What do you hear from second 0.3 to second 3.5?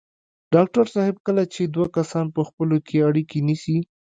ډاکټر صاحب کله چې دوه کسان په خپلو کې اړيکې